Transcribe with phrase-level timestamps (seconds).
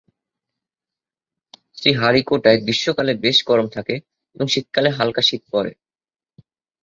[1.77, 3.95] শ্রীহারিকোটায় গ্রীষ্মকালে বেশ গরম থাকে
[4.35, 5.71] এবং শীতকালে হালকা শীত পড়ে।